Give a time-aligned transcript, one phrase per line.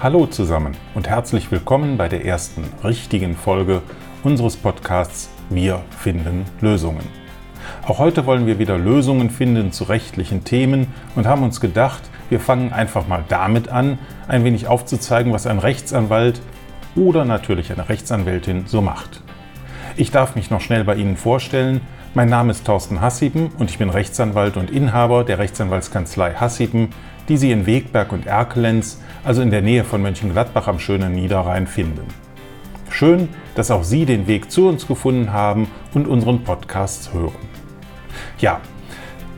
[0.00, 3.82] Hallo zusammen und herzlich willkommen bei der ersten richtigen Folge
[4.22, 7.02] unseres Podcasts Wir finden Lösungen.
[7.84, 12.00] Auch heute wollen wir wieder Lösungen finden zu rechtlichen Themen und haben uns gedacht,
[12.30, 13.98] wir fangen einfach mal damit an,
[14.28, 16.40] ein wenig aufzuzeigen, was ein Rechtsanwalt
[16.94, 19.20] oder natürlich eine Rechtsanwältin so macht.
[19.96, 21.80] Ich darf mich noch schnell bei Ihnen vorstellen.
[22.14, 26.90] Mein Name ist Thorsten Hassieben und ich bin Rechtsanwalt und Inhaber der Rechtsanwaltskanzlei Hassieben,
[27.28, 31.66] die Sie in Wegberg und Erkelenz, also in der Nähe von Mönchengladbach am schönen Niederrhein,
[31.66, 32.06] finden.
[32.90, 37.34] Schön, dass auch Sie den Weg zu uns gefunden haben und unseren Podcasts hören.
[38.38, 38.60] Ja,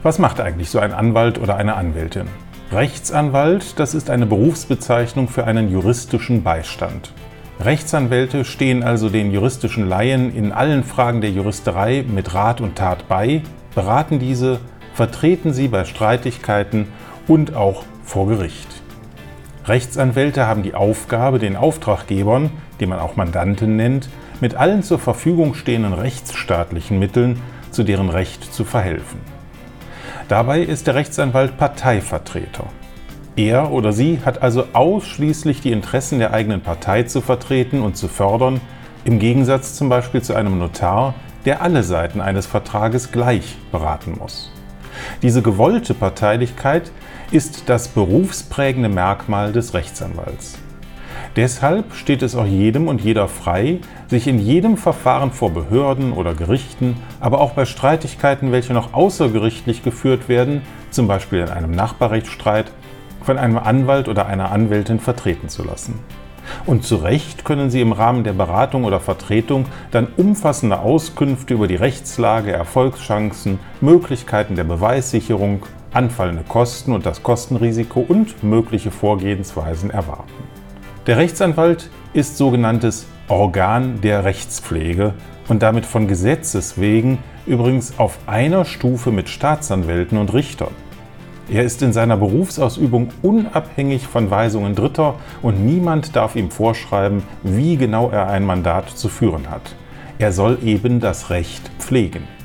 [0.02, 2.28] was macht eigentlich so ein Anwalt oder eine Anwältin?
[2.72, 7.12] Rechtsanwalt, das ist eine Berufsbezeichnung für einen juristischen Beistand.
[7.60, 13.08] Rechtsanwälte stehen also den juristischen Laien in allen Fragen der Juristerei mit Rat und Tat
[13.08, 13.42] bei,
[13.74, 14.60] beraten diese,
[14.94, 16.88] vertreten sie bei Streitigkeiten
[17.26, 18.68] und auch vor Gericht.
[19.66, 24.08] Rechtsanwälte haben die Aufgabe, den Auftraggebern, die man auch Mandanten nennt,
[24.40, 27.40] mit allen zur Verfügung stehenden rechtsstaatlichen Mitteln
[27.70, 29.20] zu deren Recht zu verhelfen.
[30.28, 32.64] Dabei ist der Rechtsanwalt Parteivertreter.
[33.36, 38.08] Er oder sie hat also ausschließlich die Interessen der eigenen Partei zu vertreten und zu
[38.08, 38.60] fördern,
[39.04, 44.52] im Gegensatz zum Beispiel zu einem Notar, der alle Seiten eines Vertrages gleich beraten muss.
[45.22, 46.90] Diese gewollte Parteilichkeit
[47.32, 50.58] ist das berufsprägende Merkmal des Rechtsanwalts.
[51.36, 53.78] Deshalb steht es auch jedem und jeder frei,
[54.08, 59.84] sich in jedem Verfahren vor Behörden oder Gerichten, aber auch bei Streitigkeiten, welche noch außergerichtlich
[59.84, 62.72] geführt werden, zum Beispiel in einem Nachbarrechtsstreit,
[63.22, 66.00] von einem Anwalt oder einer Anwältin vertreten zu lassen.
[66.66, 71.68] Und zu Recht können Sie im Rahmen der Beratung oder Vertretung dann umfassende Auskünfte über
[71.68, 75.62] die Rechtslage, Erfolgschancen, Möglichkeiten der Beweissicherung,
[75.92, 80.32] anfallende Kosten und das Kostenrisiko und mögliche Vorgehensweisen erwarten.
[81.06, 85.14] Der Rechtsanwalt ist sogenanntes Organ der Rechtspflege
[85.48, 90.74] und damit von Gesetzes wegen übrigens auf einer Stufe mit Staatsanwälten und Richtern.
[91.50, 97.76] Er ist in seiner Berufsausübung unabhängig von Weisungen Dritter und niemand darf ihm vorschreiben, wie
[97.76, 99.74] genau er ein Mandat zu führen hat.
[100.18, 102.39] Er soll eben das Recht pflegen.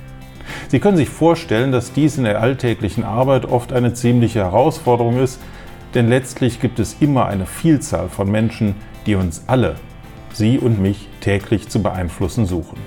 [0.76, 5.40] Sie können sich vorstellen, dass dies in der alltäglichen Arbeit oft eine ziemliche Herausforderung ist,
[5.94, 8.76] denn letztlich gibt es immer eine Vielzahl von Menschen,
[9.06, 9.76] die uns alle,
[10.34, 12.78] Sie und mich, täglich zu beeinflussen suchen.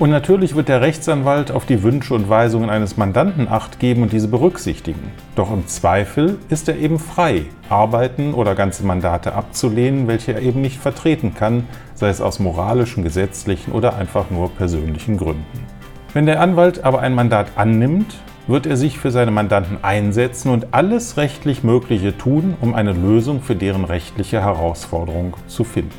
[0.00, 4.12] Und natürlich wird der Rechtsanwalt auf die Wünsche und Weisungen eines Mandanten acht geben und
[4.12, 5.12] diese berücksichtigen.
[5.36, 10.60] Doch im Zweifel ist er eben frei, Arbeiten oder ganze Mandate abzulehnen, welche er eben
[10.60, 15.79] nicht vertreten kann, sei es aus moralischen, gesetzlichen oder einfach nur persönlichen Gründen.
[16.12, 18.16] Wenn der Anwalt aber ein Mandat annimmt,
[18.48, 23.42] wird er sich für seine Mandanten einsetzen und alles rechtlich Mögliche tun, um eine Lösung
[23.42, 25.94] für deren rechtliche Herausforderung zu finden.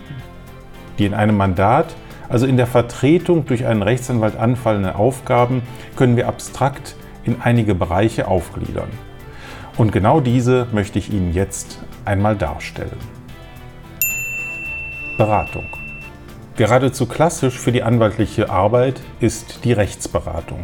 [1.00, 1.96] Die in einem Mandat,
[2.28, 5.62] also in der Vertretung durch einen Rechtsanwalt anfallenden Aufgaben,
[5.96, 8.90] können wir abstrakt in einige Bereiche aufgliedern.
[9.78, 13.00] Und genau diese möchte ich Ihnen jetzt einmal darstellen.
[15.18, 15.81] Beratung.
[16.58, 20.60] Geradezu klassisch für die anwaltliche Arbeit ist die Rechtsberatung.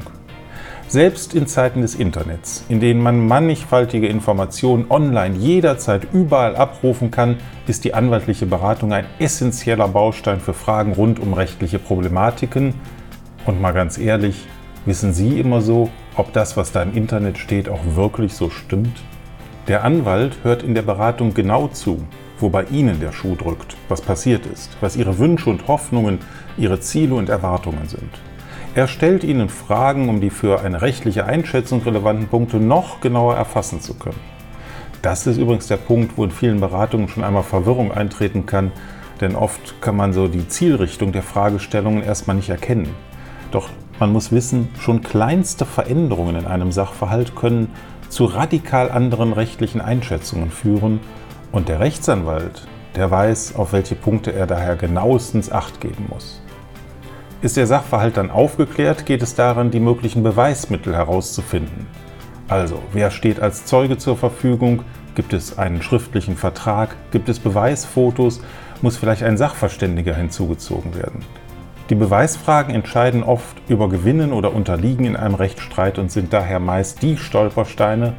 [0.90, 7.38] Selbst in Zeiten des Internets, in denen man mannigfaltige Informationen online jederzeit überall abrufen kann,
[7.68, 12.74] ist die anwaltliche Beratung ein essentieller Baustein für Fragen rund um rechtliche Problematiken.
[13.46, 14.46] Und mal ganz ehrlich,
[14.86, 19.02] wissen Sie immer so, ob das, was da im Internet steht, auch wirklich so stimmt?
[19.70, 22.06] Der Anwalt hört in der Beratung genau zu
[22.40, 26.20] wo bei Ihnen der Schuh drückt, was passiert ist, was Ihre Wünsche und Hoffnungen,
[26.58, 28.10] Ihre Ziele und Erwartungen sind.
[28.76, 33.82] Er stellt Ihnen Fragen, um die für eine rechtliche Einschätzung relevanten Punkte noch genauer erfassen
[33.82, 34.20] zu können.
[35.02, 38.72] Das ist übrigens der Punkt, wo in vielen Beratungen schon einmal Verwirrung eintreten kann,
[39.22, 42.90] denn oft kann man so die Zielrichtung der Fragestellungen erstmal nicht erkennen.
[43.52, 43.70] Doch
[44.00, 47.70] man muss wissen, schon kleinste Veränderungen in einem Sachverhalt können
[48.10, 51.00] zu radikal anderen rechtlichen Einschätzungen führen
[51.58, 56.40] und der Rechtsanwalt, der weiß, auf welche Punkte er daher genauestens Acht geben muss.
[57.42, 61.88] Ist der Sachverhalt dann aufgeklärt, geht es daran, die möglichen Beweismittel herauszufinden.
[62.48, 64.84] Also, wer steht als Zeuge zur Verfügung?
[65.16, 66.96] Gibt es einen schriftlichen Vertrag?
[67.10, 68.40] Gibt es Beweisfotos?
[68.84, 71.26] Muss vielleicht ein Sachverständiger hinzugezogen werden?
[71.90, 77.02] Die Beweisfragen entscheiden oft über Gewinnen oder Unterliegen in einem Rechtsstreit und sind daher meist
[77.02, 78.14] die Stolpersteine,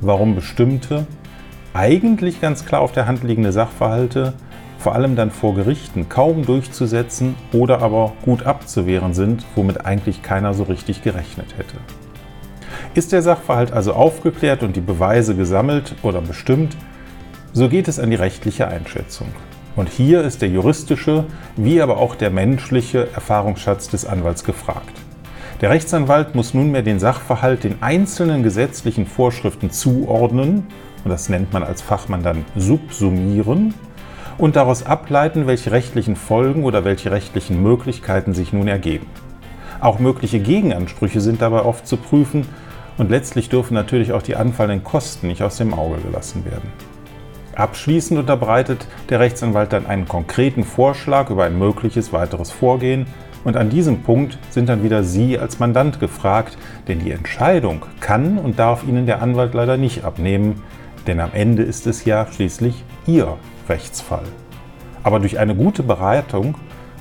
[0.00, 1.08] warum bestimmte,
[1.76, 4.32] eigentlich ganz klar auf der Hand liegende Sachverhalte,
[4.78, 10.54] vor allem dann vor Gerichten, kaum durchzusetzen oder aber gut abzuwehren sind, womit eigentlich keiner
[10.54, 11.76] so richtig gerechnet hätte.
[12.94, 16.76] Ist der Sachverhalt also aufgeklärt und die Beweise gesammelt oder bestimmt,
[17.52, 19.28] so geht es an die rechtliche Einschätzung.
[19.76, 21.24] Und hier ist der juristische
[21.56, 24.92] wie aber auch der menschliche Erfahrungsschatz des Anwalts gefragt.
[25.60, 30.66] Der Rechtsanwalt muss nunmehr den Sachverhalt den einzelnen gesetzlichen Vorschriften zuordnen,
[31.08, 33.74] das nennt man als Fachmann dann subsumieren,
[34.38, 39.06] und daraus ableiten, welche rechtlichen Folgen oder welche rechtlichen Möglichkeiten sich nun ergeben.
[39.80, 42.46] Auch mögliche Gegenansprüche sind dabei oft zu prüfen
[42.98, 46.70] und letztlich dürfen natürlich auch die anfallenden Kosten nicht aus dem Auge gelassen werden.
[47.54, 53.06] Abschließend unterbreitet der Rechtsanwalt dann einen konkreten Vorschlag über ein mögliches weiteres Vorgehen
[53.44, 58.38] und an diesem Punkt sind dann wieder Sie als Mandant gefragt, denn die Entscheidung kann
[58.38, 60.62] und darf Ihnen der Anwalt leider nicht abnehmen,
[61.06, 63.36] denn am Ende ist es ja schließlich Ihr
[63.68, 64.24] Rechtsfall.
[65.02, 66.56] Aber durch eine gute Beratung,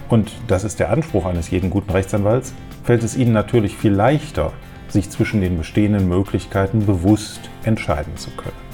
[0.10, 2.54] und das ist der Anspruch eines jeden guten Rechtsanwalts,
[2.84, 4.54] fällt es Ihnen natürlich viel leichter,
[4.88, 8.66] sich zwischen den bestehenden Möglichkeiten bewusst entscheiden zu können.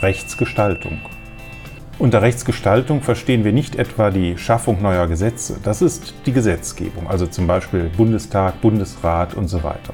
[0.00, 1.00] Rechtsgestaltung.
[1.98, 7.26] Unter Rechtsgestaltung verstehen wir nicht etwa die Schaffung neuer Gesetze, das ist die Gesetzgebung, also
[7.26, 9.92] zum Beispiel Bundestag, Bundesrat und so weiter.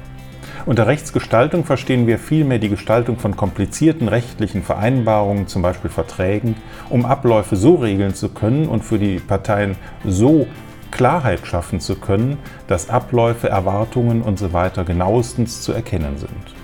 [0.65, 6.55] Unter Rechtsgestaltung verstehen wir vielmehr die Gestaltung von komplizierten rechtlichen Vereinbarungen, zum Beispiel Verträgen,
[6.89, 10.47] um Abläufe so regeln zu können und für die Parteien so
[10.89, 14.69] Klarheit schaffen zu können, dass Abläufe, Erwartungen usw.
[14.73, 16.55] So genauestens zu erkennen sind.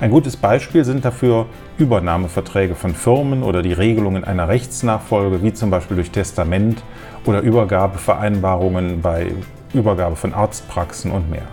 [0.00, 1.44] Ein gutes Beispiel sind dafür
[1.76, 6.82] Übernahmeverträge von Firmen oder die Regelungen einer Rechtsnachfolge, wie zum Beispiel durch Testament
[7.26, 9.32] oder Übergabevereinbarungen bei
[9.74, 11.46] Übergabe von Arztpraxen und mehr.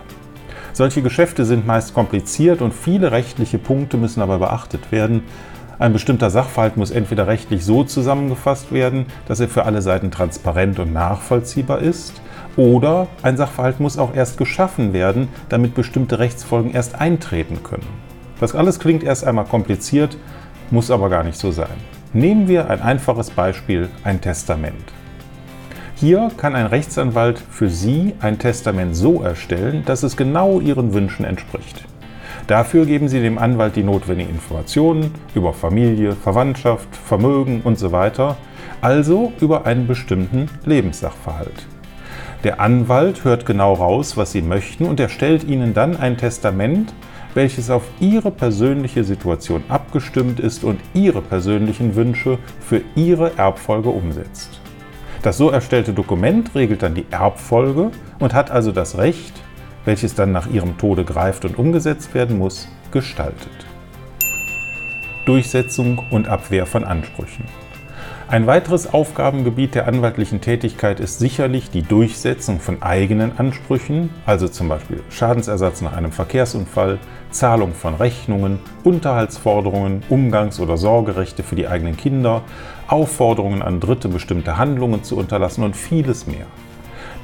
[0.74, 5.22] Solche Geschäfte sind meist kompliziert und viele rechtliche Punkte müssen aber beachtet werden.
[5.78, 10.78] Ein bestimmter Sachverhalt muss entweder rechtlich so zusammengefasst werden, dass er für alle Seiten transparent
[10.78, 12.20] und nachvollziehbar ist,
[12.56, 17.86] oder ein Sachverhalt muss auch erst geschaffen werden, damit bestimmte Rechtsfolgen erst eintreten können.
[18.40, 20.16] Das alles klingt erst einmal kompliziert,
[20.70, 21.76] muss aber gar nicht so sein.
[22.12, 24.84] Nehmen wir ein einfaches Beispiel, ein Testament.
[26.02, 31.24] Hier kann ein Rechtsanwalt für Sie ein Testament so erstellen, dass es genau Ihren Wünschen
[31.24, 31.84] entspricht.
[32.48, 38.36] Dafür geben Sie dem Anwalt die notwendigen Informationen über Familie, Verwandtschaft, Vermögen usw., so
[38.80, 41.68] also über einen bestimmten Lebenssachverhalt.
[42.42, 46.92] Der Anwalt hört genau raus, was Sie möchten und erstellt Ihnen dann ein Testament,
[47.34, 54.58] welches auf Ihre persönliche Situation abgestimmt ist und Ihre persönlichen Wünsche für Ihre Erbfolge umsetzt.
[55.22, 59.32] Das so erstellte Dokument regelt dann die Erbfolge und hat also das Recht,
[59.84, 63.66] welches dann nach ihrem Tode greift und umgesetzt werden muss, gestaltet.
[65.24, 67.44] Durchsetzung und Abwehr von Ansprüchen.
[68.26, 74.68] Ein weiteres Aufgabengebiet der anwaltlichen Tätigkeit ist sicherlich die Durchsetzung von eigenen Ansprüchen, also zum
[74.68, 76.98] Beispiel Schadensersatz nach einem Verkehrsunfall,
[77.30, 82.42] Zahlung von Rechnungen, Unterhaltsforderungen, Umgangs- oder Sorgerechte für die eigenen Kinder,
[82.88, 86.46] Aufforderungen an Dritte, bestimmte Handlungen zu unterlassen und vieles mehr.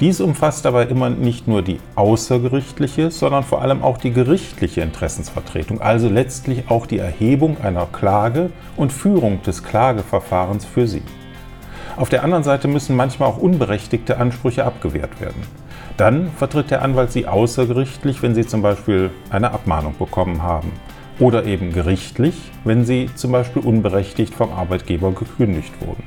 [0.01, 5.81] Dies umfasst aber immer nicht nur die außergerichtliche, sondern vor allem auch die gerichtliche Interessensvertretung,
[5.81, 11.03] also letztlich auch die Erhebung einer Klage und Führung des Klageverfahrens für sie.
[11.97, 15.43] Auf der anderen Seite müssen manchmal auch unberechtigte Ansprüche abgewehrt werden.
[15.97, 20.71] Dann vertritt der Anwalt sie außergerichtlich, wenn sie zum Beispiel eine Abmahnung bekommen haben.
[21.19, 22.35] Oder eben gerichtlich,
[22.65, 26.05] wenn sie zum Beispiel unberechtigt vom Arbeitgeber gekündigt wurden.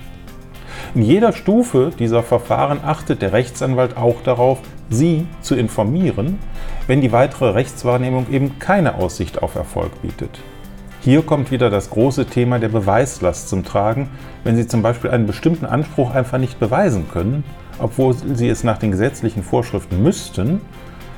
[0.93, 6.37] In jeder Stufe dieser Verfahren achtet der Rechtsanwalt auch darauf, Sie zu informieren,
[6.85, 10.41] wenn die weitere Rechtswahrnehmung eben keine Aussicht auf Erfolg bietet.
[10.99, 14.09] Hier kommt wieder das große Thema der Beweislast zum Tragen,
[14.43, 17.45] wenn Sie zum Beispiel einen bestimmten Anspruch einfach nicht beweisen können,
[17.79, 20.59] obwohl Sie es nach den gesetzlichen Vorschriften müssten,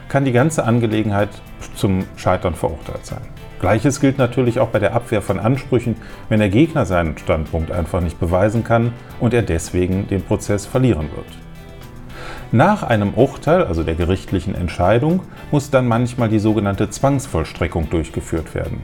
[0.08, 1.30] kann die ganze Angelegenheit
[1.76, 3.33] zum Scheitern verurteilt sein.
[3.64, 5.96] Gleiches gilt natürlich auch bei der Abwehr von Ansprüchen,
[6.28, 8.92] wenn der Gegner seinen Standpunkt einfach nicht beweisen kann
[9.22, 11.26] und er deswegen den Prozess verlieren wird.
[12.52, 18.82] Nach einem Urteil, also der gerichtlichen Entscheidung, muss dann manchmal die sogenannte Zwangsvollstreckung durchgeführt werden.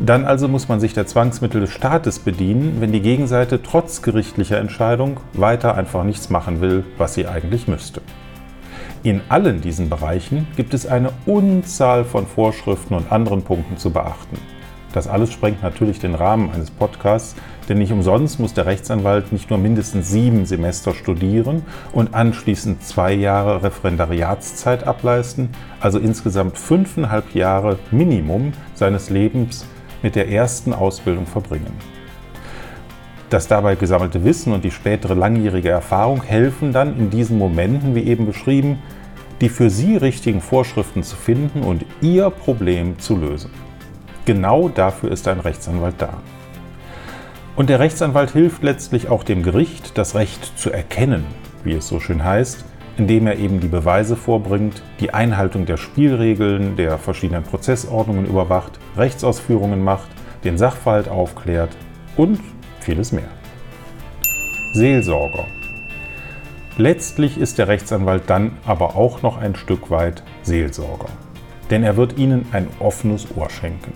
[0.00, 4.56] Dann also muss man sich der Zwangsmittel des Staates bedienen, wenn die Gegenseite trotz gerichtlicher
[4.56, 8.00] Entscheidung weiter einfach nichts machen will, was sie eigentlich müsste.
[9.04, 14.38] In allen diesen Bereichen gibt es eine Unzahl von Vorschriften und anderen Punkten zu beachten.
[14.92, 17.34] Das alles sprengt natürlich den Rahmen eines Podcasts,
[17.68, 23.12] denn nicht umsonst muss der Rechtsanwalt nicht nur mindestens sieben Semester studieren und anschließend zwei
[23.12, 25.48] Jahre Referendariatszeit ableisten,
[25.80, 29.66] also insgesamt fünfeinhalb Jahre Minimum seines Lebens
[30.02, 31.72] mit der ersten Ausbildung verbringen.
[33.32, 38.02] Das dabei gesammelte Wissen und die spätere langjährige Erfahrung helfen dann in diesen Momenten, wie
[38.02, 38.82] eben beschrieben,
[39.40, 43.50] die für Sie richtigen Vorschriften zu finden und Ihr Problem zu lösen.
[44.26, 46.18] Genau dafür ist ein Rechtsanwalt da.
[47.56, 51.24] Und der Rechtsanwalt hilft letztlich auch dem Gericht, das Recht zu erkennen,
[51.64, 52.66] wie es so schön heißt,
[52.98, 59.82] indem er eben die Beweise vorbringt, die Einhaltung der Spielregeln der verschiedenen Prozessordnungen überwacht, Rechtsausführungen
[59.82, 60.10] macht,
[60.44, 61.74] den Sachverhalt aufklärt
[62.18, 62.38] und
[62.82, 63.28] vieles mehr.
[64.74, 65.46] Seelsorger.
[66.78, 71.08] Letztlich ist der Rechtsanwalt dann aber auch noch ein Stück weit Seelsorger.
[71.70, 73.92] Denn er wird Ihnen ein offenes Ohr schenken.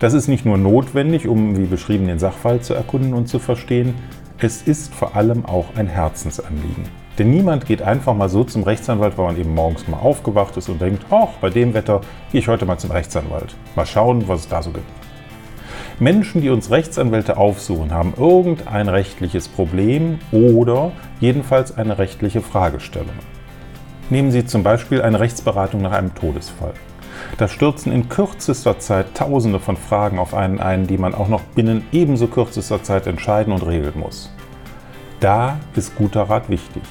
[0.00, 3.94] Das ist nicht nur notwendig, um wie beschrieben den Sachverhalt zu erkunden und zu verstehen,
[4.38, 6.84] es ist vor allem auch ein Herzensanliegen.
[7.18, 10.68] Denn niemand geht einfach mal so zum Rechtsanwalt, weil man eben morgens mal aufgewacht ist
[10.68, 12.00] und denkt, ach, bei dem Wetter
[12.32, 13.54] gehe ich heute mal zum Rechtsanwalt.
[13.76, 14.86] Mal schauen, was es da so gibt.
[16.00, 23.10] Menschen, die uns Rechtsanwälte aufsuchen, haben irgendein rechtliches Problem oder jedenfalls eine rechtliche Fragestellung.
[24.08, 26.72] Nehmen Sie zum Beispiel eine Rechtsberatung nach einem Todesfall.
[27.36, 31.42] Da stürzen in kürzester Zeit Tausende von Fragen auf einen ein, die man auch noch
[31.42, 34.34] binnen ebenso kürzester Zeit entscheiden und regeln muss.
[35.20, 36.82] Da ist guter Rat wichtig.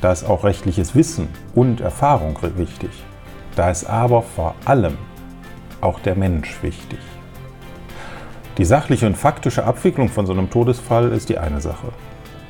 [0.00, 2.90] Da ist auch rechtliches Wissen und Erfahrung wichtig.
[3.56, 4.96] Da ist aber vor allem
[5.82, 6.98] auch der Mensch wichtig.
[8.58, 11.88] Die sachliche und faktische Abwicklung von so einem Todesfall ist die eine Sache.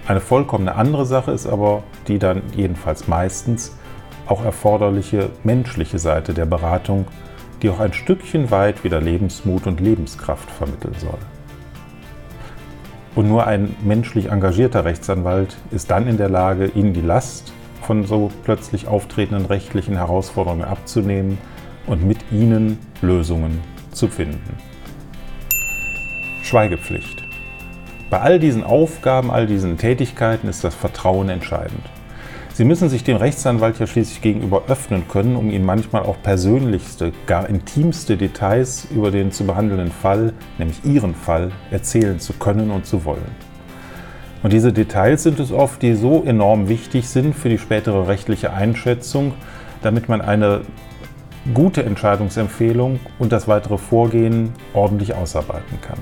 [0.09, 3.76] Eine vollkommene andere Sache ist aber die dann jedenfalls meistens
[4.26, 7.06] auch erforderliche menschliche Seite der Beratung,
[7.62, 11.18] die auch ein Stückchen weit wieder Lebensmut und Lebenskraft vermitteln soll.
[13.14, 18.06] Und nur ein menschlich engagierter Rechtsanwalt ist dann in der Lage, Ihnen die Last von
[18.06, 21.38] so plötzlich auftretenden rechtlichen Herausforderungen abzunehmen
[21.87, 23.61] und mit Ihnen Lösungen
[23.92, 24.72] zu finden.
[26.43, 27.23] Schweigepflicht.
[28.11, 31.83] Bei all diesen Aufgaben, all diesen Tätigkeiten ist das Vertrauen entscheidend.
[32.53, 37.13] Sie müssen sich dem Rechtsanwalt ja schließlich gegenüber öffnen können, um ihm manchmal auch persönlichste,
[37.27, 42.85] gar intimste Details über den zu behandelnden Fall, nämlich Ihren Fall, erzählen zu können und
[42.85, 43.25] zu wollen.
[44.43, 48.53] Und diese Details sind es oft, die so enorm wichtig sind für die spätere rechtliche
[48.53, 49.33] Einschätzung,
[49.81, 50.63] damit man eine
[51.55, 55.99] gute Entscheidungsempfehlung und das weitere Vorgehen ordentlich ausarbeiten kann.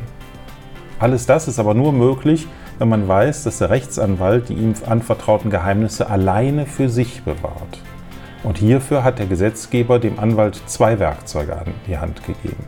[1.00, 2.46] Alles das ist aber nur möglich,
[2.78, 7.80] wenn man weiß, dass der Rechtsanwalt die ihm anvertrauten Geheimnisse alleine für sich bewahrt.
[8.42, 12.64] Und hierfür hat der Gesetzgeber dem Anwalt zwei Werkzeuge an die Hand gegeben.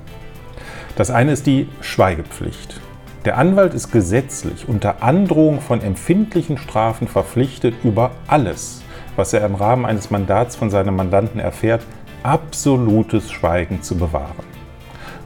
[0.96, 2.80] Das eine ist die Schweigepflicht.
[3.26, 8.82] Der Anwalt ist gesetzlich unter Androhung von empfindlichen Strafen verpflichtet, über alles,
[9.14, 11.82] was er im Rahmen eines Mandats von seinem Mandanten erfährt,
[12.22, 14.51] absolutes Schweigen zu bewahren.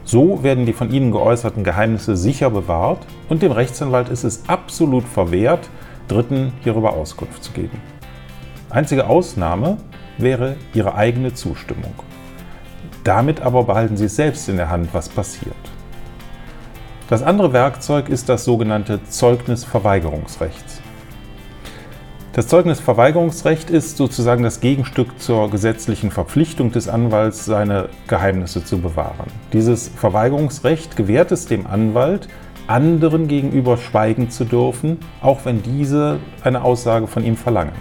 [0.06, 5.02] So werden die von Ihnen geäußerten Geheimnisse sicher bewahrt und dem Rechtsanwalt ist es absolut
[5.02, 5.68] verwehrt,
[6.06, 7.80] Dritten hierüber Auskunft zu geben.
[8.70, 9.78] Einzige Ausnahme
[10.16, 11.92] wäre Ihre eigene Zustimmung.
[13.02, 15.56] Damit aber behalten Sie selbst in der Hand, was passiert.
[17.08, 20.75] Das andere Werkzeug ist das sogenannte Zeugnisverweigerungsrecht.
[22.36, 29.28] Das Zeugnisverweigerungsrecht ist sozusagen das Gegenstück zur gesetzlichen Verpflichtung des Anwalts, seine Geheimnisse zu bewahren.
[29.54, 32.28] Dieses Verweigerungsrecht gewährt es dem Anwalt,
[32.66, 37.72] anderen gegenüber schweigen zu dürfen, auch wenn diese eine Aussage von ihm verlangen.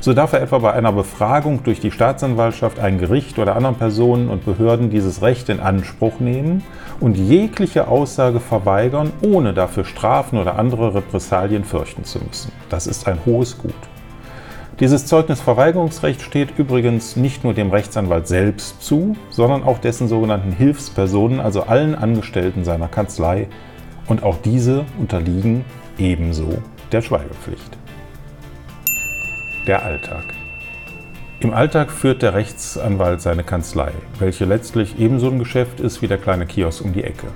[0.00, 4.28] So darf er etwa bei einer Befragung durch die Staatsanwaltschaft, ein Gericht oder anderen Personen
[4.28, 6.62] und Behörden dieses Recht in Anspruch nehmen
[7.00, 12.52] und jegliche Aussage verweigern, ohne dafür Strafen oder andere Repressalien fürchten zu müssen.
[12.68, 13.74] Das ist ein hohes Gut.
[14.78, 21.40] Dieses Zeugnisverweigerungsrecht steht übrigens nicht nur dem Rechtsanwalt selbst zu, sondern auch dessen sogenannten Hilfspersonen,
[21.40, 23.48] also allen Angestellten seiner Kanzlei,
[24.06, 25.64] und auch diese unterliegen
[25.98, 26.62] ebenso
[26.92, 27.76] der Schweigepflicht
[29.68, 30.24] der Alltag.
[31.40, 36.16] Im Alltag führt der Rechtsanwalt seine Kanzlei, welche letztlich ebenso ein Geschäft ist wie der
[36.16, 37.28] kleine Kiosk um die Ecke.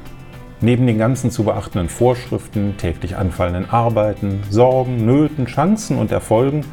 [0.63, 6.65] Neben den ganzen zu beachtenden Vorschriften, täglich anfallenden Arbeiten, Sorgen, Nöten, Chancen und Erfolgen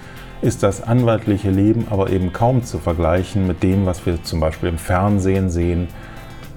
[0.42, 4.70] ist das anwaltliche Leben aber eben kaum zu vergleichen mit dem, was wir zum Beispiel
[4.70, 5.89] im Fernsehen sehen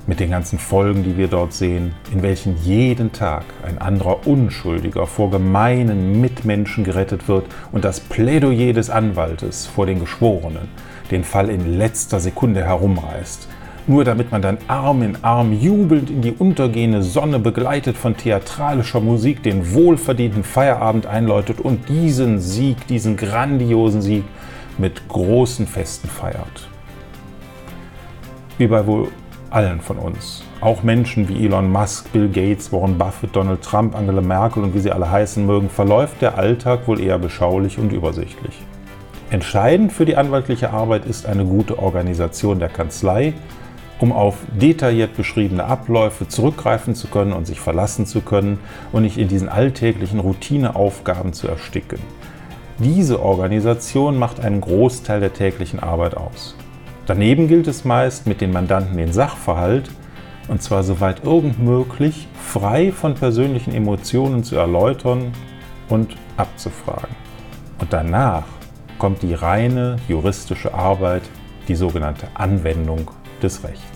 [0.07, 5.07] mit den ganzen Folgen, die wir dort sehen, in welchen jeden Tag ein anderer Unschuldiger
[5.07, 10.69] vor gemeinen Mitmenschen gerettet wird und das Plädoyer des Anwaltes vor den Geschworenen
[11.11, 13.47] den Fall in letzter Sekunde herumreißt,
[13.87, 19.01] nur damit man dann Arm in Arm jubelnd in die untergehende Sonne begleitet von theatralischer
[19.01, 24.25] Musik den wohlverdienten Feierabend einläutet und diesen Sieg, diesen grandiosen Sieg
[24.79, 26.69] mit großen Festen feiert.
[28.59, 29.09] Wie bei wohl
[29.55, 30.43] allen von uns.
[30.61, 34.81] Auch Menschen wie Elon Musk, Bill Gates, Warren Buffett, Donald Trump, Angela Merkel und wie
[34.81, 38.61] sie alle heißen mögen, verläuft der Alltag wohl eher beschaulich und übersichtlich.
[39.31, 43.35] Entscheidend für die anwaltliche Arbeit ist eine gute Organisation der Kanzlei
[44.03, 48.59] um auf detailliert beschriebene Abläufe zurückgreifen zu können und sich verlassen zu können
[48.91, 52.01] und nicht in diesen alltäglichen Routineaufgaben zu ersticken.
[52.79, 56.57] Diese Organisation macht einen Großteil der täglichen Arbeit aus.
[57.13, 59.91] Daneben gilt es meist, mit den Mandanten den Sachverhalt,
[60.49, 65.33] und zwar soweit irgend möglich, frei von persönlichen Emotionen zu erläutern
[65.91, 67.15] und abzufragen.
[67.79, 68.45] Und danach
[68.97, 71.25] kommt die reine juristische Arbeit,
[71.69, 73.11] die sogenannte Anwendung
[73.43, 73.92] des Rechts.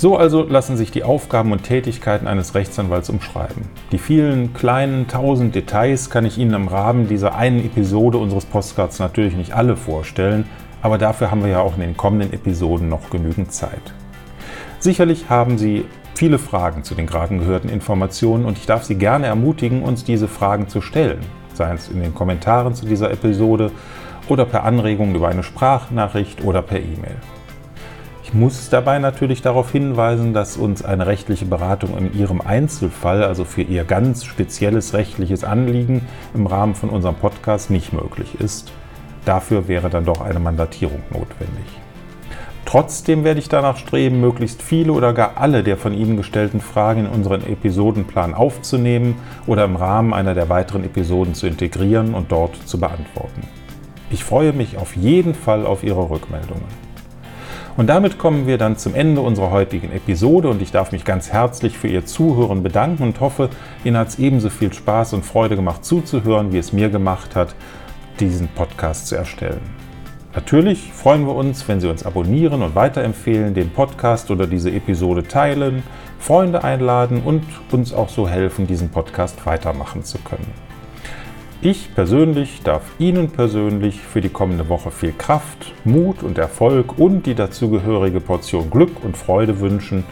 [0.00, 3.68] So also lassen sich die Aufgaben und Tätigkeiten eines Rechtsanwalts umschreiben.
[3.92, 8.98] Die vielen kleinen tausend Details kann ich Ihnen im Rahmen dieser einen Episode unseres Postcards
[8.98, 10.46] natürlich nicht alle vorstellen,
[10.80, 13.92] aber dafür haben wir ja auch in den kommenden Episoden noch genügend Zeit.
[14.78, 19.26] Sicherlich haben Sie viele Fragen zu den gerade gehörten Informationen und ich darf Sie gerne
[19.26, 21.20] ermutigen, uns diese Fragen zu stellen,
[21.52, 23.70] sei es in den Kommentaren zu dieser Episode
[24.30, 27.16] oder per Anregung über eine Sprachnachricht oder per E-Mail.
[28.30, 33.44] Ich muss dabei natürlich darauf hinweisen, dass uns eine rechtliche Beratung in Ihrem Einzelfall, also
[33.44, 38.70] für Ihr ganz spezielles rechtliches Anliegen im Rahmen von unserem Podcast nicht möglich ist.
[39.24, 41.64] Dafür wäre dann doch eine Mandatierung notwendig.
[42.66, 47.06] Trotzdem werde ich danach streben, möglichst viele oder gar alle der von Ihnen gestellten Fragen
[47.06, 49.16] in unseren Episodenplan aufzunehmen
[49.48, 53.42] oder im Rahmen einer der weiteren Episoden zu integrieren und dort zu beantworten.
[54.08, 56.89] Ich freue mich auf jeden Fall auf Ihre Rückmeldungen.
[57.76, 61.32] Und damit kommen wir dann zum Ende unserer heutigen Episode und ich darf mich ganz
[61.32, 63.48] herzlich für Ihr Zuhören bedanken und hoffe,
[63.84, 67.54] Ihnen hat es ebenso viel Spaß und Freude gemacht zuzuhören, wie es mir gemacht hat,
[68.18, 69.60] diesen Podcast zu erstellen.
[70.34, 75.24] Natürlich freuen wir uns, wenn Sie uns abonnieren und weiterempfehlen, den Podcast oder diese Episode
[75.24, 75.82] teilen,
[76.20, 80.69] Freunde einladen und uns auch so helfen, diesen Podcast weitermachen zu können.
[81.62, 87.26] Ich persönlich darf Ihnen persönlich für die kommende Woche viel Kraft, Mut und Erfolg und
[87.26, 90.04] die dazugehörige Portion Glück und Freude wünschen.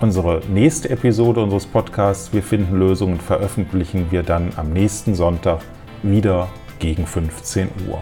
[0.00, 5.60] Unsere nächste Episode unseres Podcasts Wir finden Lösungen veröffentlichen wir dann am nächsten Sonntag
[6.02, 6.48] wieder
[6.78, 8.00] gegen 15 Uhr.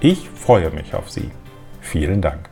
[0.00, 1.30] Ich freue mich auf Sie.
[1.80, 2.47] Vielen Dank.